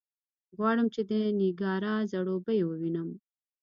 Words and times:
غواړم 0.57 0.87
چې 0.93 1.01
د 1.09 1.11
نېګارا 1.39 1.95
ځړوبی 2.11 2.59
ووینم. 2.63 3.09